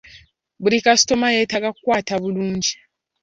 [0.61, 2.71] Buli kasitoma yeetaga kukwata bulungi.